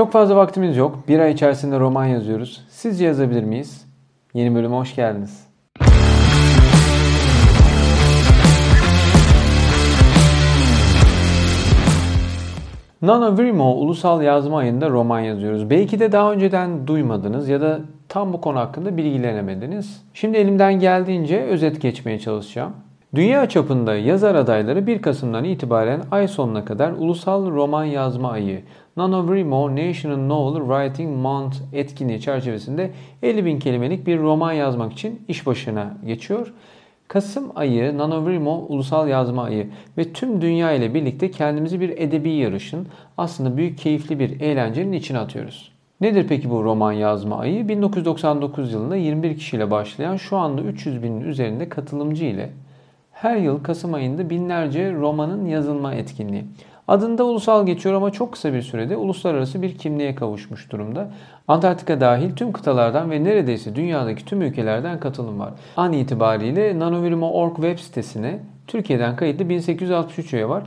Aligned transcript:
Çok 0.00 0.12
fazla 0.12 0.36
vaktimiz 0.36 0.76
yok. 0.76 0.98
Bir 1.08 1.18
ay 1.18 1.32
içerisinde 1.32 1.78
roman 1.78 2.06
yazıyoruz. 2.06 2.64
Sizce 2.68 3.04
yazabilir 3.04 3.44
miyiz? 3.44 3.86
Yeni 4.34 4.54
bölüme 4.54 4.76
hoş 4.76 4.96
geldiniz. 4.96 5.46
NaNoWriMo 13.02 13.74
ulusal 13.74 14.22
yazma 14.22 14.58
ayında 14.58 14.90
roman 14.90 15.20
yazıyoruz. 15.20 15.70
Belki 15.70 16.00
de 16.00 16.12
daha 16.12 16.32
önceden 16.32 16.86
duymadınız 16.86 17.48
ya 17.48 17.60
da 17.60 17.80
tam 18.08 18.32
bu 18.32 18.40
konu 18.40 18.58
hakkında 18.58 18.96
bilgilenemediniz. 18.96 20.04
Şimdi 20.14 20.38
elimden 20.38 20.78
geldiğince 20.78 21.42
özet 21.42 21.82
geçmeye 21.82 22.18
çalışacağım. 22.18 22.72
Dünya 23.14 23.48
çapında 23.48 23.96
yazar 23.96 24.34
adayları 24.34 24.86
1 24.86 25.02
Kasım'dan 25.02 25.44
itibaren 25.44 26.02
ay 26.10 26.28
sonuna 26.28 26.64
kadar 26.64 26.92
Ulusal 26.92 27.50
Roman 27.50 27.84
Yazma 27.84 28.30
Ayı 28.30 28.62
NaNoWriMo 28.96 29.76
National 29.76 30.18
Novel 30.18 30.60
Writing 30.60 31.16
Month 31.16 31.56
etkinliği 31.72 32.20
çerçevesinde 32.20 32.90
50 33.22 33.44
bin 33.44 33.58
kelimelik 33.58 34.06
bir 34.06 34.18
roman 34.18 34.52
yazmak 34.52 34.92
için 34.92 35.22
iş 35.28 35.46
başına 35.46 35.96
geçiyor. 36.06 36.52
Kasım 37.08 37.52
ayı 37.54 37.98
NaNoWriMo 37.98 38.66
Ulusal 38.68 39.08
Yazma 39.08 39.44
Ayı 39.44 39.66
ve 39.98 40.12
tüm 40.12 40.40
dünya 40.40 40.72
ile 40.72 40.94
birlikte 40.94 41.30
kendimizi 41.30 41.80
bir 41.80 41.90
edebi 41.90 42.30
yarışın 42.30 42.88
aslında 43.18 43.56
büyük 43.56 43.78
keyifli 43.78 44.18
bir 44.18 44.40
eğlencenin 44.40 44.92
içine 44.92 45.18
atıyoruz. 45.18 45.72
Nedir 46.00 46.26
peki 46.28 46.50
bu 46.50 46.64
roman 46.64 46.92
yazma 46.92 47.38
ayı? 47.38 47.68
1999 47.68 48.72
yılında 48.72 48.96
21 48.96 49.36
kişiyle 49.36 49.70
başlayan 49.70 50.16
şu 50.16 50.36
anda 50.36 50.62
300 50.62 51.02
binin 51.02 51.20
üzerinde 51.20 51.68
katılımcı 51.68 52.24
ile 52.24 52.50
her 53.20 53.36
yıl 53.36 53.62
Kasım 53.62 53.94
ayında 53.94 54.30
binlerce 54.30 54.92
romanın 54.92 55.46
yazılma 55.46 55.94
etkinliği. 55.94 56.44
Adında 56.88 57.24
ulusal 57.24 57.66
geçiyor 57.66 57.94
ama 57.94 58.10
çok 58.10 58.32
kısa 58.32 58.52
bir 58.52 58.62
sürede 58.62 58.96
uluslararası 58.96 59.62
bir 59.62 59.78
kimliğe 59.78 60.14
kavuşmuş 60.14 60.72
durumda. 60.72 61.10
Antarktika 61.48 62.00
dahil 62.00 62.36
tüm 62.36 62.52
kıtalardan 62.52 63.10
ve 63.10 63.24
neredeyse 63.24 63.76
dünyadaki 63.76 64.24
tüm 64.24 64.42
ülkelerden 64.42 65.00
katılım 65.00 65.40
var. 65.40 65.52
An 65.76 65.92
itibariyle 65.92 66.78
nanovirimo.org 66.78 67.56
web 67.56 67.78
sitesine 67.78 68.38
Türkiye'den 68.66 69.16
kayıtlı 69.16 69.48
1863 69.48 70.34
üye 70.34 70.48
var. 70.48 70.62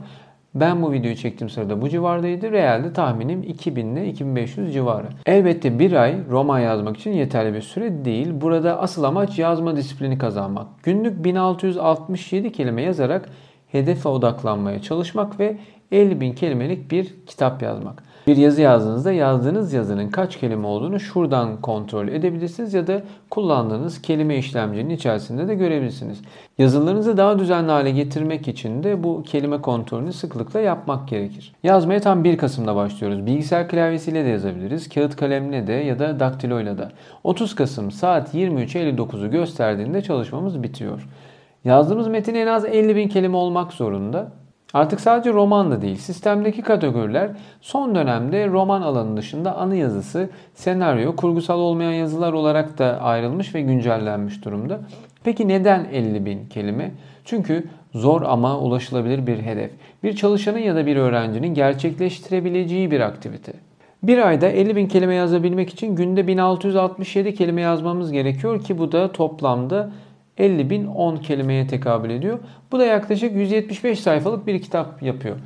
Ben 0.54 0.82
bu 0.82 0.92
videoyu 0.92 1.16
çektiğim 1.16 1.50
sırada 1.50 1.82
bu 1.82 1.88
civardaydı. 1.88 2.52
Realde 2.52 2.92
tahminim 2.92 3.42
2000 3.42 3.96
ile 3.96 4.08
2500 4.08 4.72
civarı. 4.72 5.06
Elbette 5.26 5.78
bir 5.78 5.92
ay 5.92 6.16
roman 6.30 6.58
yazmak 6.58 6.96
için 6.96 7.12
yeterli 7.12 7.54
bir 7.54 7.60
süre 7.60 8.04
değil. 8.04 8.28
Burada 8.40 8.80
asıl 8.80 9.04
amaç 9.04 9.38
yazma 9.38 9.76
disiplini 9.76 10.18
kazanmak. 10.18 10.66
Günlük 10.82 11.24
1667 11.24 12.52
kelime 12.52 12.82
yazarak 12.82 13.28
hedefe 13.72 14.08
odaklanmaya 14.08 14.82
çalışmak 14.82 15.40
ve 15.40 15.56
50 15.92 16.20
bin 16.20 16.32
kelimelik 16.32 16.90
bir 16.90 17.14
kitap 17.26 17.62
yazmak. 17.62 18.02
Bir 18.26 18.36
yazı 18.36 18.60
yazdığınızda 18.60 19.12
yazdığınız 19.12 19.72
yazının 19.72 20.08
kaç 20.08 20.36
kelime 20.36 20.66
olduğunu 20.66 21.00
şuradan 21.00 21.60
kontrol 21.60 22.08
edebilirsiniz 22.08 22.74
ya 22.74 22.86
da 22.86 23.02
kullandığınız 23.30 24.02
kelime 24.02 24.36
işlemcinin 24.36 24.90
içerisinde 24.90 25.48
de 25.48 25.54
görebilirsiniz. 25.54 26.22
Yazılarınızı 26.58 27.16
daha 27.16 27.38
düzenli 27.38 27.70
hale 27.70 27.90
getirmek 27.90 28.48
için 28.48 28.82
de 28.82 29.02
bu 29.02 29.22
kelime 29.22 29.60
kontrolünü 29.62 30.12
sıklıkla 30.12 30.60
yapmak 30.60 31.08
gerekir. 31.08 31.52
Yazmaya 31.62 32.00
tam 32.00 32.24
1 32.24 32.38
Kasım'da 32.38 32.76
başlıyoruz. 32.76 33.26
Bilgisayar 33.26 33.68
klavyesiyle 33.68 34.24
de 34.24 34.28
yazabiliriz, 34.28 34.88
kağıt 34.88 35.16
kalemle 35.16 35.66
de 35.66 35.72
ya 35.72 35.98
da 35.98 36.20
daktiloyla 36.20 36.78
da. 36.78 36.92
30 37.24 37.54
Kasım 37.54 37.90
saat 37.90 38.34
23.59'u 38.34 39.30
gösterdiğinde 39.30 40.02
çalışmamız 40.02 40.62
bitiyor. 40.62 41.08
Yazdığımız 41.64 42.08
metin 42.08 42.34
en 42.34 42.46
az 42.46 42.64
50 42.64 42.96
bin 42.96 43.08
kelime 43.08 43.36
olmak 43.36 43.72
zorunda. 43.72 44.32
Artık 44.74 45.00
sadece 45.00 45.32
roman 45.32 45.70
da 45.70 45.82
değil, 45.82 45.96
sistemdeki 45.96 46.62
kategoriler 46.62 47.30
son 47.60 47.94
dönemde 47.94 48.48
roman 48.48 48.82
alanı 48.82 49.16
dışında 49.16 49.56
anı 49.56 49.76
yazısı, 49.76 50.30
senaryo, 50.54 51.16
kurgusal 51.16 51.58
olmayan 51.58 51.92
yazılar 51.92 52.32
olarak 52.32 52.78
da 52.78 53.00
ayrılmış 53.00 53.54
ve 53.54 53.60
güncellenmiş 53.60 54.44
durumda. 54.44 54.80
Peki 55.24 55.48
neden 55.48 55.86
50 55.92 56.26
bin 56.26 56.46
kelime? 56.46 56.90
Çünkü 57.24 57.64
zor 57.94 58.22
ama 58.22 58.58
ulaşılabilir 58.58 59.26
bir 59.26 59.38
hedef. 59.38 59.70
Bir 60.02 60.16
çalışanın 60.16 60.58
ya 60.58 60.74
da 60.74 60.86
bir 60.86 60.96
öğrencinin 60.96 61.54
gerçekleştirebileceği 61.54 62.90
bir 62.90 63.00
aktivite. 63.00 63.52
Bir 64.02 64.26
ayda 64.26 64.48
50 64.48 64.76
bin 64.76 64.86
kelime 64.86 65.14
yazabilmek 65.14 65.70
için 65.70 65.96
günde 65.96 66.26
1667 66.26 67.34
kelime 67.34 67.60
yazmamız 67.60 68.12
gerekiyor 68.12 68.64
ki 68.64 68.78
bu 68.78 68.92
da 68.92 69.12
toplamda 69.12 69.90
50 70.38 70.70
bin 70.70 70.86
10 70.86 71.16
kelimeye 71.16 71.66
tekabül 71.66 72.10
ediyor. 72.10 72.38
Bu 72.72 72.78
da 72.78 72.84
yaklaşık 72.84 73.36
175 73.36 74.00
sayfalık 74.00 74.46
bir 74.46 74.62
kitap 74.62 75.02
yapıyor. 75.02 75.36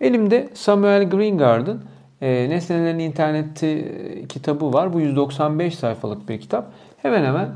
Elimde 0.00 0.48
Samuel 0.54 1.10
Greengard'ın 1.10 1.82
e, 2.20 2.50
Nesnelerin 2.50 2.98
İnterneti 2.98 3.66
e, 3.66 4.26
kitabı 4.26 4.72
var. 4.72 4.92
Bu 4.92 5.00
195 5.00 5.74
sayfalık 5.74 6.28
bir 6.28 6.40
kitap. 6.40 6.72
Hemen 7.02 7.24
hemen 7.24 7.48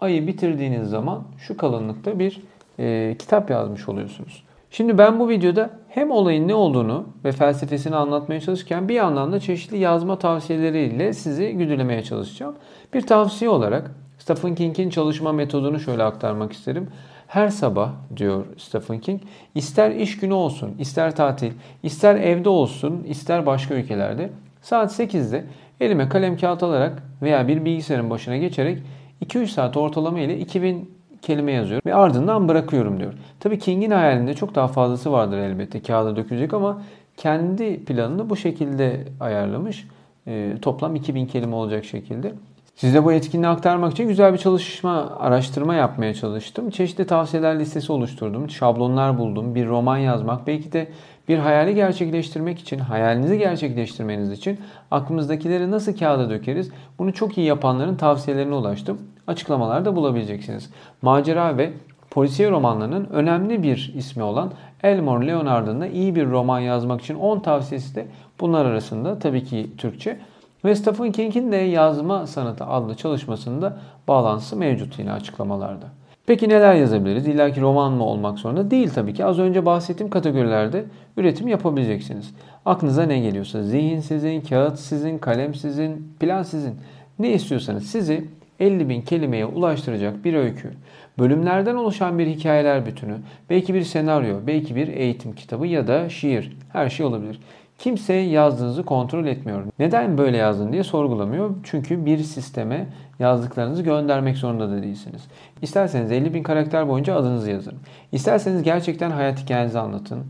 ayı 0.00 0.26
bitirdiğiniz 0.26 0.88
zaman 0.88 1.22
şu 1.38 1.56
kalınlıkta 1.56 2.18
bir 2.18 2.40
e, 2.78 3.16
kitap 3.18 3.50
yazmış 3.50 3.88
oluyorsunuz. 3.88 4.42
Şimdi 4.70 4.98
ben 4.98 5.20
bu 5.20 5.28
videoda 5.28 5.70
hem 5.88 6.10
olayın 6.10 6.48
ne 6.48 6.54
olduğunu 6.54 7.04
ve 7.24 7.32
felsefesini 7.32 7.96
anlatmaya 7.96 8.40
çalışırken 8.40 8.88
bir 8.88 8.94
yandan 8.94 9.32
da 9.32 9.40
çeşitli 9.40 9.78
yazma 9.78 10.18
tavsiyeleriyle 10.18 11.12
sizi 11.12 11.52
güdülemeye 11.52 12.02
çalışacağım. 12.02 12.54
Bir 12.94 13.06
tavsiye 13.06 13.50
olarak 13.50 13.90
Stephen 14.20 14.54
King'in 14.54 14.90
çalışma 14.90 15.32
metodunu 15.32 15.80
şöyle 15.80 16.02
aktarmak 16.02 16.52
isterim. 16.52 16.88
Her 17.26 17.48
sabah 17.48 17.90
diyor 18.16 18.44
Stephen 18.56 18.98
King, 18.98 19.20
ister 19.54 19.90
iş 19.90 20.16
günü 20.16 20.32
olsun, 20.32 20.74
ister 20.78 21.16
tatil, 21.16 21.52
ister 21.82 22.14
evde 22.14 22.48
olsun, 22.48 23.04
ister 23.08 23.46
başka 23.46 23.74
ülkelerde 23.74 24.30
saat 24.62 25.00
8'de 25.00 25.44
elime 25.80 26.08
kalem 26.08 26.36
kağıt 26.36 26.62
alarak 26.62 27.02
veya 27.22 27.48
bir 27.48 27.64
bilgisayarın 27.64 28.10
başına 28.10 28.36
geçerek 28.36 28.82
2-3 29.24 29.46
saat 29.46 29.76
ortalama 29.76 30.20
ile 30.20 30.38
2000 30.38 30.90
kelime 31.22 31.52
yazıyorum 31.52 31.82
ve 31.86 31.94
ardından 31.94 32.48
bırakıyorum 32.48 33.00
diyor. 33.00 33.12
Tabii 33.40 33.58
King'in 33.58 33.90
hayalinde 33.90 34.34
çok 34.34 34.54
daha 34.54 34.68
fazlası 34.68 35.12
vardır 35.12 35.38
elbette 35.38 35.82
kağıda 35.82 36.16
dökülecek 36.16 36.54
ama 36.54 36.82
kendi 37.16 37.84
planını 37.84 38.30
bu 38.30 38.36
şekilde 38.36 39.04
ayarlamış. 39.20 39.88
E, 40.26 40.54
toplam 40.62 40.96
2000 40.96 41.26
kelime 41.26 41.54
olacak 41.54 41.84
şekilde. 41.84 42.32
Size 42.74 43.04
bu 43.04 43.12
etkinliği 43.12 43.48
aktarmak 43.48 43.92
için 43.92 44.08
güzel 44.08 44.32
bir 44.32 44.38
çalışma, 44.38 45.16
araştırma 45.18 45.74
yapmaya 45.74 46.14
çalıştım. 46.14 46.70
Çeşitli 46.70 47.06
tavsiyeler 47.06 47.58
listesi 47.60 47.92
oluşturdum. 47.92 48.50
Şablonlar 48.50 49.18
buldum. 49.18 49.54
Bir 49.54 49.66
roman 49.66 49.98
yazmak, 49.98 50.46
belki 50.46 50.72
de 50.72 50.88
bir 51.28 51.38
hayali 51.38 51.74
gerçekleştirmek 51.74 52.58
için, 52.58 52.78
hayalinizi 52.78 53.38
gerçekleştirmeniz 53.38 54.32
için 54.32 54.60
aklımızdakileri 54.90 55.70
nasıl 55.70 55.96
kağıda 55.96 56.30
dökeriz? 56.30 56.70
Bunu 56.98 57.12
çok 57.12 57.38
iyi 57.38 57.46
yapanların 57.46 57.96
tavsiyelerine 57.96 58.54
ulaştım. 58.54 58.98
Açıklamalarda 59.26 59.96
bulabileceksiniz. 59.96 60.70
Macera 61.02 61.56
ve 61.56 61.72
polisiye 62.10 62.50
romanlarının 62.50 63.04
önemli 63.04 63.62
bir 63.62 63.92
ismi 63.96 64.22
olan 64.22 64.52
Elmore 64.82 65.26
Leonard'ın 65.26 65.80
da 65.80 65.86
iyi 65.86 66.14
bir 66.14 66.26
roman 66.26 66.60
yazmak 66.60 67.00
için 67.00 67.14
10 67.14 67.40
tavsiyesi 67.40 67.94
de 67.94 68.06
bunlar 68.40 68.64
arasında. 68.64 69.18
Tabii 69.18 69.44
ki 69.44 69.70
Türkçe. 69.78 70.20
Ve 70.64 70.74
Stephen 70.74 71.12
King'in 71.12 71.52
de 71.52 71.56
yazma 71.56 72.26
sanatı 72.26 72.64
adlı 72.64 72.94
çalışmasında 72.94 73.78
bağlantısı 74.08 74.56
mevcut 74.56 74.98
yine 74.98 75.12
açıklamalarda. 75.12 75.86
Peki 76.26 76.48
neler 76.48 76.74
yazabiliriz? 76.74 77.26
İlla 77.26 77.50
ki 77.50 77.60
roman 77.60 77.92
mı 77.92 78.04
olmak 78.04 78.38
zorunda? 78.38 78.70
Değil 78.70 78.90
tabii 78.94 79.14
ki. 79.14 79.24
Az 79.24 79.38
önce 79.38 79.66
bahsettiğim 79.66 80.10
kategorilerde 80.10 80.84
üretim 81.16 81.48
yapabileceksiniz. 81.48 82.34
Aklınıza 82.66 83.02
ne 83.02 83.20
geliyorsa 83.20 83.62
zihin 83.62 84.00
sizin, 84.00 84.40
kağıt 84.40 84.78
sizin, 84.78 85.18
kalem 85.18 85.54
sizin, 85.54 86.14
plan 86.20 86.42
sizin. 86.42 86.74
Ne 87.18 87.32
istiyorsanız 87.32 87.86
sizi 87.86 88.24
50 88.60 88.88
bin 88.88 89.02
kelimeye 89.02 89.46
ulaştıracak 89.46 90.24
bir 90.24 90.34
öykü, 90.34 90.70
bölümlerden 91.18 91.74
oluşan 91.74 92.18
bir 92.18 92.26
hikayeler 92.26 92.86
bütünü, 92.86 93.16
belki 93.50 93.74
bir 93.74 93.82
senaryo, 93.82 94.36
belki 94.46 94.76
bir 94.76 94.88
eğitim 94.88 95.34
kitabı 95.34 95.66
ya 95.66 95.86
da 95.86 96.08
şiir, 96.08 96.56
her 96.72 96.88
şey 96.88 97.06
olabilir. 97.06 97.40
Kimse 97.80 98.14
yazdığınızı 98.14 98.84
kontrol 98.84 99.26
etmiyor. 99.26 99.62
Neden 99.78 100.18
böyle 100.18 100.36
yazdın 100.36 100.72
diye 100.72 100.84
sorgulamıyor. 100.84 101.50
Çünkü 101.62 102.06
bir 102.06 102.18
sisteme 102.18 102.86
yazdıklarınızı 103.18 103.82
göndermek 103.82 104.36
zorunda 104.36 104.70
da 104.70 104.82
değilsiniz. 104.82 105.22
İsterseniz 105.62 106.12
50 106.12 106.34
bin 106.34 106.42
karakter 106.42 106.88
boyunca 106.88 107.14
adınızı 107.14 107.50
yazın. 107.50 107.74
İsterseniz 108.12 108.62
gerçekten 108.62 109.10
hayat 109.10 109.42
hikayenizi 109.42 109.78
anlatın. 109.78 110.22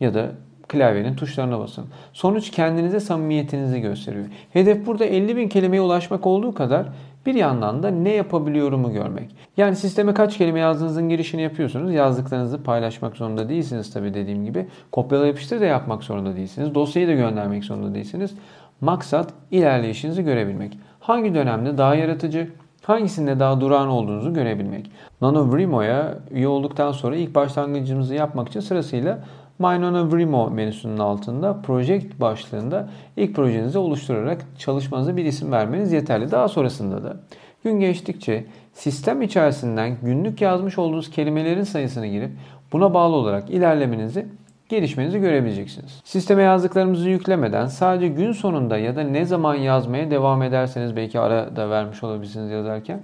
Ya 0.00 0.14
da 0.14 0.30
klavyenin 0.68 1.14
tuşlarına 1.14 1.58
basın. 1.58 1.86
Sonuç 2.12 2.50
kendinize 2.50 3.00
samimiyetinizi 3.00 3.80
gösteriyor. 3.80 4.24
Hedef 4.52 4.86
burada 4.86 5.04
50 5.04 5.36
bin 5.36 5.48
kelimeye 5.48 5.82
ulaşmak 5.82 6.26
olduğu 6.26 6.54
kadar 6.54 6.86
bir 7.26 7.34
yandan 7.34 7.82
da 7.82 7.90
ne 7.90 8.14
yapabiliyorumu 8.14 8.92
görmek. 8.92 9.36
Yani 9.56 9.76
sisteme 9.76 10.14
kaç 10.14 10.38
kelime 10.38 10.60
yazdığınızın 10.60 11.08
girişini 11.08 11.42
yapıyorsunuz. 11.42 11.92
Yazdıklarınızı 11.92 12.62
paylaşmak 12.62 13.16
zorunda 13.16 13.48
değilsiniz 13.48 13.92
tabii 13.92 14.14
dediğim 14.14 14.44
gibi. 14.44 14.66
Kopyala 14.92 15.26
yapıştır 15.26 15.60
da 15.60 15.64
yapmak 15.64 16.04
zorunda 16.04 16.36
değilsiniz. 16.36 16.74
Dosyayı 16.74 17.08
da 17.08 17.12
göndermek 17.12 17.64
zorunda 17.64 17.94
değilsiniz. 17.94 18.34
Maksat 18.80 19.32
ilerleyişinizi 19.50 20.24
görebilmek. 20.24 20.78
Hangi 21.00 21.34
dönemde 21.34 21.78
daha 21.78 21.94
yaratıcı, 21.94 22.50
hangisinde 22.82 23.40
daha 23.40 23.60
durağan 23.60 23.88
olduğunuzu 23.88 24.34
görebilmek. 24.34 24.90
NanoVrimo'ya 25.20 26.18
üye 26.30 26.48
olduktan 26.48 26.92
sonra 26.92 27.16
ilk 27.16 27.34
başlangıcımızı 27.34 28.14
yapmak 28.14 28.48
için 28.48 28.60
sırasıyla 28.60 29.18
My 29.58 29.66
Vrimo 30.12 30.50
menüsünün 30.50 30.98
altında 30.98 31.62
Project 31.62 32.20
başlığında 32.20 32.88
ilk 33.16 33.34
projenizi 33.34 33.78
oluşturarak 33.78 34.44
çalışmanıza 34.58 35.16
bir 35.16 35.24
isim 35.24 35.52
vermeniz 35.52 35.92
yeterli. 35.92 36.30
Daha 36.30 36.48
sonrasında 36.48 37.04
da 37.04 37.16
gün 37.64 37.80
geçtikçe 37.80 38.46
sistem 38.72 39.22
içerisinden 39.22 39.96
günlük 40.02 40.40
yazmış 40.40 40.78
olduğunuz 40.78 41.10
kelimelerin 41.10 41.62
sayısını 41.62 42.06
girip 42.06 42.30
buna 42.72 42.94
bağlı 42.94 43.16
olarak 43.16 43.50
ilerlemenizi 43.50 44.26
gelişmenizi 44.68 45.20
görebileceksiniz. 45.20 46.00
Sisteme 46.04 46.42
yazdıklarımızı 46.42 47.08
yüklemeden 47.08 47.66
sadece 47.66 48.08
gün 48.08 48.32
sonunda 48.32 48.78
ya 48.78 48.96
da 48.96 49.02
ne 49.02 49.24
zaman 49.24 49.54
yazmaya 49.54 50.10
devam 50.10 50.42
ederseniz 50.42 50.96
belki 50.96 51.20
ara 51.20 51.56
da 51.56 51.70
vermiş 51.70 52.04
olabilirsiniz 52.04 52.50
yazarken 52.50 53.00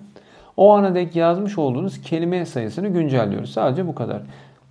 o 0.56 0.72
ana 0.72 0.94
dek 0.94 1.16
yazmış 1.16 1.58
olduğunuz 1.58 2.02
kelime 2.02 2.46
sayısını 2.46 2.88
güncelliyoruz. 2.88 3.52
Sadece 3.52 3.86
bu 3.86 3.94
kadar. 3.94 4.22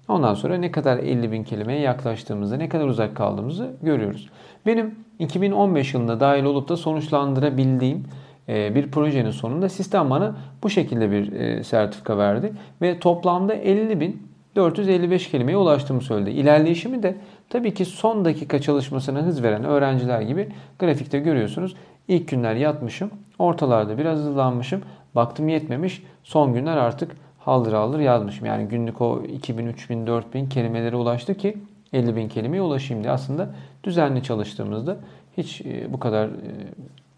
Ondan 0.07 0.33
sonra 0.33 0.57
ne 0.57 0.71
kadar 0.71 0.97
50 0.97 1.31
bin 1.31 1.43
kelimeye 1.43 1.79
yaklaştığımızda, 1.79 2.57
ne 2.57 2.69
kadar 2.69 2.87
uzak 2.87 3.15
kaldığımızı 3.15 3.71
görüyoruz. 3.81 4.29
Benim 4.65 4.95
2015 5.19 5.93
yılında 5.93 6.19
dahil 6.19 6.43
olup 6.43 6.69
da 6.69 6.77
sonuçlandırabildiğim 6.77 8.03
e, 8.49 8.75
bir 8.75 8.91
projenin 8.91 9.31
sonunda 9.31 9.69
sistem 9.69 10.09
bana 10.09 10.35
bu 10.63 10.69
şekilde 10.69 11.11
bir 11.11 11.31
e, 11.31 11.63
sertifika 11.63 12.17
verdi. 12.17 12.53
Ve 12.81 12.99
toplamda 12.99 13.53
50 13.53 13.99
bin 13.99 14.27
455 14.55 15.31
kelimeye 15.31 15.57
ulaştığımı 15.57 16.01
söyledi. 16.01 16.29
İlerleyişimi 16.29 17.03
de 17.03 17.15
tabii 17.49 17.73
ki 17.73 17.85
son 17.85 18.25
dakika 18.25 18.61
çalışmasına 18.61 19.21
hız 19.21 19.43
veren 19.43 19.63
öğrenciler 19.63 20.21
gibi 20.21 20.49
grafikte 20.79 21.19
görüyorsunuz. 21.19 21.75
İlk 22.07 22.27
günler 22.27 22.55
yatmışım, 22.55 23.11
ortalarda 23.39 23.97
biraz 23.97 24.19
hızlanmışım, 24.19 24.81
baktım 25.15 25.49
yetmemiş, 25.49 26.03
son 26.23 26.53
günler 26.53 26.77
artık 26.77 27.11
haldır 27.45 27.73
haldır 27.73 27.99
yazmışım. 27.99 28.45
Yani 28.45 28.67
günlük 28.67 29.01
o 29.01 29.23
2000, 29.23 29.65
3000, 29.65 30.07
4000 30.07 30.49
kelimelere 30.49 30.95
ulaştı 30.95 31.35
ki 31.35 31.57
50 31.93 32.15
bin 32.15 32.27
kelimeye 32.27 32.61
ulaşayım 32.61 33.03
diye. 33.03 33.13
Aslında 33.13 33.49
düzenli 33.83 34.23
çalıştığımızda 34.23 34.97
hiç 35.37 35.61
e, 35.61 35.93
bu 35.93 35.99
kadar 35.99 36.27
e, 36.27 36.31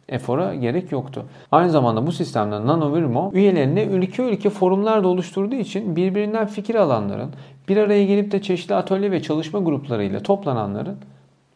efora 0.09 0.55
gerek 0.55 0.91
yoktu. 0.91 1.25
Aynı 1.51 1.69
zamanda 1.69 2.07
bu 2.07 2.11
sistemde 2.11 2.67
NanoVirmo 2.67 3.31
üyelerine 3.33 3.83
ülke 3.83 4.23
ülke 4.23 4.49
forumlar 4.49 5.03
da 5.03 5.07
oluşturduğu 5.07 5.55
için 5.55 5.95
birbirinden 5.95 6.47
fikir 6.47 6.75
alanların 6.75 7.29
bir 7.69 7.77
araya 7.77 8.05
gelip 8.05 8.31
de 8.31 8.41
çeşitli 8.41 8.75
atölye 8.75 9.11
ve 9.11 9.21
çalışma 9.21 9.59
gruplarıyla 9.59 10.19
toplananların 10.19 10.97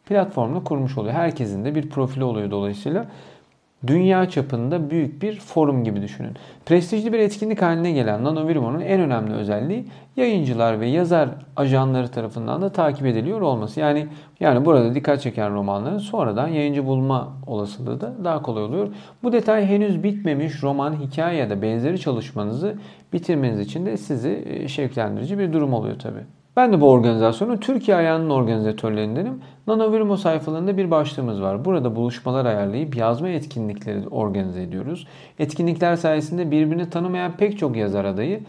platformunu 0.05 0.63
kurmuş 0.63 0.97
oluyor. 0.97 1.13
Herkesin 1.13 1.65
de 1.65 1.75
bir 1.75 1.89
profili 1.89 2.23
oluyor 2.23 2.51
dolayısıyla 2.51 3.05
dünya 3.87 4.29
çapında 4.29 4.89
büyük 4.89 5.21
bir 5.21 5.39
forum 5.39 5.83
gibi 5.83 6.01
düşünün. 6.01 6.31
Prestijli 6.65 7.13
bir 7.13 7.19
etkinlik 7.19 7.61
haline 7.61 7.91
gelen 7.91 8.23
NanoVirmo'nun 8.23 8.79
en 8.79 9.01
önemli 9.01 9.33
özelliği 9.33 9.85
yayıncılar 10.15 10.79
ve 10.79 10.87
yazar 10.87 11.29
ajanları 11.55 12.07
tarafından 12.07 12.61
da 12.61 12.71
takip 12.71 13.05
ediliyor 13.05 13.41
olması. 13.41 13.79
Yani 13.79 14.07
yani 14.39 14.65
burada 14.65 14.95
dikkat 14.95 15.21
çeken 15.21 15.53
romanların 15.53 15.97
sonradan 15.97 16.47
yayıncı 16.47 16.85
bulma 16.85 17.37
olasılığı 17.47 18.01
da 18.01 18.13
daha 18.23 18.41
kolay 18.41 18.63
oluyor. 18.63 18.87
Bu 19.23 19.31
detay 19.31 19.65
henüz 19.65 20.03
bitmemiş 20.03 20.63
roman, 20.63 20.93
hikaye 20.93 21.37
ya 21.37 21.49
da 21.49 21.61
benzeri 21.61 21.99
çalışmanızı 21.99 22.75
bitirmeniz 23.13 23.59
için 23.59 23.85
de 23.85 23.97
sizi 23.97 24.43
e, 24.45 24.67
şevklendirici 24.67 25.39
bir 25.39 25.53
durum 25.53 25.73
oluyor 25.73 25.99
tabii. 25.99 26.38
Ben 26.59 26.73
de 26.73 26.81
bu 26.81 26.91
organizasyonun 26.91 27.57
Türkiye 27.57 27.97
ayağının 27.97 28.29
organizatörlerindenim. 28.29 29.41
NanoVirmo 29.67 30.17
sayfalarında 30.17 30.77
bir 30.77 30.91
başlığımız 30.91 31.41
var. 31.41 31.65
Burada 31.65 31.95
buluşmalar 31.95 32.45
ayarlayıp 32.45 32.95
yazma 32.95 33.29
etkinlikleri 33.29 34.07
organize 34.07 34.61
ediyoruz. 34.61 35.07
Etkinlikler 35.39 35.95
sayesinde 35.95 36.51
birbirini 36.51 36.89
tanımayan 36.89 37.31
pek 37.37 37.59
çok 37.59 37.75
yazar 37.75 38.05
adayı 38.05 38.39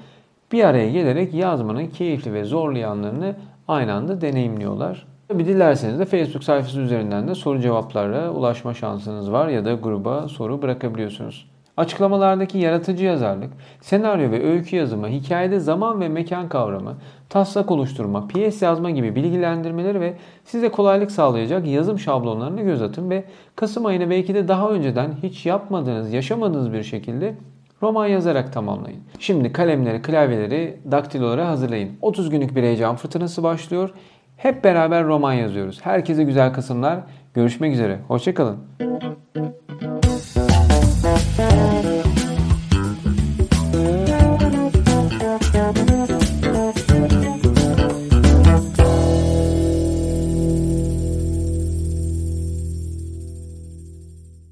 bir 0.53 0.65
araya 0.65 0.91
gelerek 0.91 1.35
yazmanın 1.35 1.87
keyifli 1.87 2.33
ve 2.33 2.45
zorlu 2.45 2.79
yanlarını 2.79 3.35
aynı 3.69 3.93
anda 3.93 4.21
deneyimliyorlar. 4.21 5.07
Tabi 5.29 5.47
dilerseniz 5.47 5.99
de 5.99 6.05
Facebook 6.05 6.45
sayfası 6.45 6.81
üzerinden 6.81 7.29
de 7.29 7.35
soru 7.35 7.61
cevaplara 7.61 8.31
ulaşma 8.31 8.75
şansınız 8.75 9.33
var 9.33 9.49
ya 9.49 9.65
da 9.65 9.75
gruba 9.75 10.29
soru 10.29 10.63
bırakabiliyorsunuz. 10.63 11.51
Açıklamalardaki 11.81 12.59
yaratıcı 12.59 13.05
yazarlık, 13.05 13.53
senaryo 13.81 14.31
ve 14.31 14.45
öykü 14.47 14.77
yazımı, 14.77 15.09
hikayede 15.09 15.61
zaman 15.61 16.01
ve 16.01 16.09
mekan 16.09 16.49
kavramı, 16.49 16.95
taslak 17.29 17.71
oluşturma, 17.71 18.27
piyes 18.27 18.63
yazma 18.63 18.91
gibi 18.91 19.15
bilgilendirmeleri 19.15 20.01
ve 20.01 20.15
size 20.45 20.69
kolaylık 20.69 21.11
sağlayacak 21.11 21.67
yazım 21.67 21.99
şablonlarını 21.99 22.63
göz 22.63 22.83
atın 22.83 23.11
ve 23.11 23.25
Kasım 23.57 23.87
ayını 23.87 24.11
belki 24.11 24.35
de 24.35 24.49
daha 24.49 24.71
önceden 24.71 25.13
hiç 25.23 25.47
yapmadığınız, 25.47 26.13
yaşamadığınız 26.13 26.73
bir 26.73 26.83
şekilde 26.83 27.35
roman 27.83 28.07
yazarak 28.07 28.53
tamamlayın. 28.53 29.01
Şimdi 29.19 29.53
kalemleri, 29.53 30.03
klavyeleri, 30.03 30.77
daktiloları 30.91 31.43
hazırlayın. 31.43 31.91
30 32.03 32.31
günlük 32.31 32.57
bir 32.57 32.63
heyecan 32.63 32.97
fırtınası 32.97 33.43
başlıyor. 33.43 33.91
Hep 34.37 34.65
beraber 34.65 35.05
roman 35.05 35.33
yazıyoruz. 35.33 35.81
Herkese 35.83 36.25
güzel 36.25 36.53
Kasımlar. 36.53 36.99
Görüşmek 37.35 37.73
üzere. 37.73 37.99
Hoşçakalın. 38.09 38.57